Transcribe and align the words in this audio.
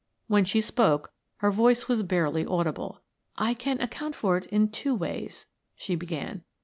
When 0.25 0.45
she 0.45 0.61
spoke 0.61 1.11
her 1.45 1.51
voice 1.51 1.87
was 1.87 2.01
barely 2.01 2.43
audible. 2.43 3.01
"I 3.37 3.53
can 3.53 3.79
account 3.79 4.15
for 4.15 4.35
it 4.35 4.47
in 4.47 4.69
two 4.71 4.95
ways," 4.95 5.45
she 5.75 5.93
began. 5.95 6.43